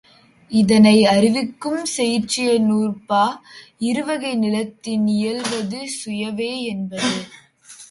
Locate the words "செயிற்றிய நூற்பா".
1.85-3.21